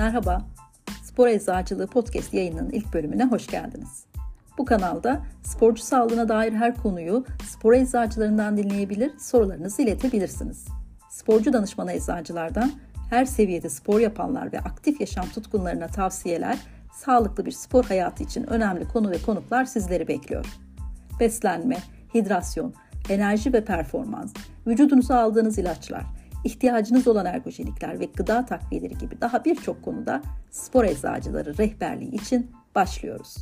[0.00, 0.42] Merhaba,
[1.02, 4.04] Spor Eczacılığı Podcast yayınının ilk bölümüne hoş geldiniz.
[4.58, 10.68] Bu kanalda sporcu sağlığına dair her konuyu spor eczacılarından dinleyebilir, sorularınızı iletebilirsiniz.
[11.10, 12.72] Sporcu danışmanı eczacılardan
[13.10, 16.58] her seviyede spor yapanlar ve aktif yaşam tutkunlarına tavsiyeler,
[16.94, 20.46] sağlıklı bir spor hayatı için önemli konu ve konuklar sizleri bekliyor.
[21.20, 21.76] Beslenme,
[22.14, 22.74] hidrasyon,
[23.08, 24.34] enerji ve performans,
[24.66, 26.04] vücudunuza aldığınız ilaçlar,
[26.44, 33.36] ihtiyacınız olan ergojenikler ve gıda takviyeleri gibi daha birçok konuda spor eczacıları rehberliği için başlıyoruz.